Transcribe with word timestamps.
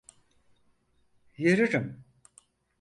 Yürürüm. 1.37 2.03